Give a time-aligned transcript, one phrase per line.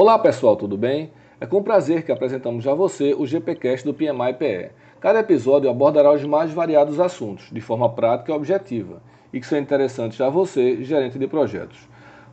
[0.00, 1.10] Olá pessoal, tudo bem?
[1.40, 4.70] É com prazer que apresentamos a você o GPcast do PMI-PE.
[5.00, 9.02] Cada episódio abordará os mais variados assuntos, de forma prática e objetiva,
[9.32, 11.88] e que são interessantes a você, gerente de projetos.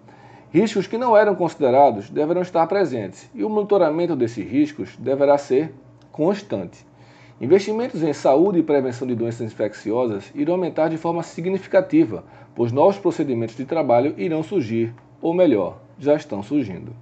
[0.52, 5.74] Riscos que não eram considerados deverão estar presentes e o monitoramento desses riscos deverá ser
[6.12, 6.86] constante.
[7.40, 12.22] Investimentos em saúde e prevenção de doenças infecciosas irão aumentar de forma significativa,
[12.54, 16.94] pois novos procedimentos de trabalho irão surgir, ou melhor, já estão surgindo.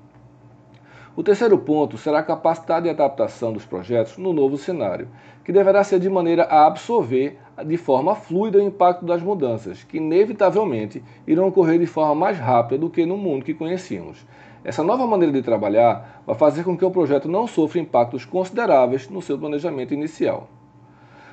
[1.14, 5.08] O terceiro ponto será a capacidade de adaptação dos projetos no novo cenário,
[5.44, 9.98] que deverá ser de maneira a absorver de forma fluida o impacto das mudanças, que
[9.98, 14.26] inevitavelmente irão ocorrer de forma mais rápida do que no mundo que conhecíamos.
[14.64, 19.10] Essa nova maneira de trabalhar vai fazer com que o projeto não sofra impactos consideráveis
[19.10, 20.48] no seu planejamento inicial.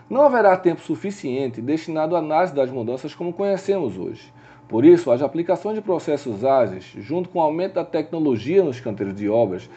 [0.09, 4.33] Não haverá tempo suficiente destinado à análise das mudanças como conhecemos hoje.
[4.69, 9.15] Por isso, as aplicações de processos ágeis, junto com o aumento da tecnologia nos canteiros
[9.15, 9.67] de obras,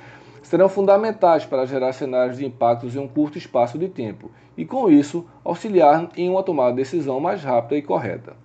[0.42, 4.90] serão fundamentais para gerar cenários de impactos em um curto espaço de tempo e, com
[4.90, 8.36] isso, auxiliar em uma tomada de decisão mais rápida e correta.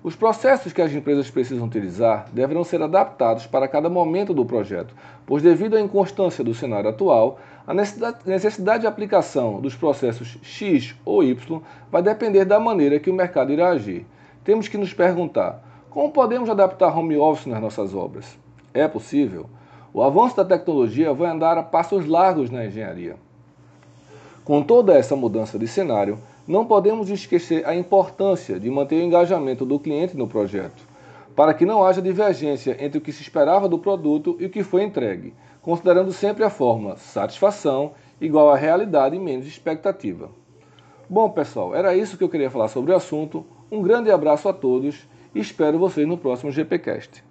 [0.00, 4.94] Os processos que as empresas precisam utilizar deverão ser adaptados para cada momento do projeto,
[5.26, 11.24] pois, devido à inconstância do cenário atual, a necessidade de aplicação dos processos X ou
[11.24, 11.60] Y
[11.90, 14.06] vai depender da maneira que o mercado irá agir.
[14.44, 18.38] Temos que nos perguntar como podemos adaptar home office nas nossas obras?
[18.74, 19.46] É possível?
[19.92, 23.16] O avanço da tecnologia vai andar a passos largos na engenharia.
[24.44, 29.64] Com toda essa mudança de cenário, não podemos esquecer a importância de manter o engajamento
[29.64, 30.82] do cliente no projeto,
[31.34, 34.62] para que não haja divergência entre o que se esperava do produto e o que
[34.62, 40.30] foi entregue, considerando sempre a forma satisfação igual à realidade menos expectativa.
[41.08, 43.44] Bom, pessoal, era isso que eu queria falar sobre o assunto.
[43.70, 45.06] Um grande abraço a todos
[45.40, 47.22] espero vocês no próximo GPcast.